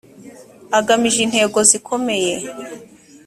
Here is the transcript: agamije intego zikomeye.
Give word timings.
agamije 0.79 1.17
intego 1.25 1.57
zikomeye. 1.69 2.33